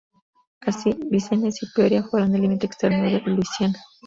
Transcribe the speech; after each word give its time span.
Así, 0.61 0.97
Vincennes 1.11 1.61
y 1.61 1.67
Peoria 1.75 2.01
fueron 2.01 2.33
el 2.33 2.41
límite 2.41 2.65
externo 2.65 3.03
de 3.03 3.19
Luisiana. 3.27 3.79